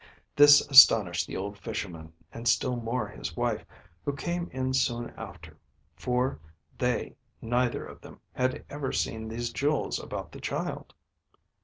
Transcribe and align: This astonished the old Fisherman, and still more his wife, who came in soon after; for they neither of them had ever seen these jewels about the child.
This 0.35 0.61
astonished 0.67 1.27
the 1.27 1.37
old 1.37 1.59
Fisherman, 1.59 2.11
and 2.33 2.47
still 2.47 2.75
more 2.75 3.07
his 3.07 3.37
wife, 3.37 3.63
who 4.03 4.13
came 4.13 4.49
in 4.51 4.73
soon 4.73 5.11
after; 5.11 5.59
for 5.95 6.39
they 6.75 7.15
neither 7.39 7.85
of 7.85 8.01
them 8.01 8.19
had 8.33 8.65
ever 8.67 8.91
seen 8.91 9.27
these 9.27 9.53
jewels 9.53 9.99
about 9.99 10.31
the 10.31 10.41
child. 10.41 10.95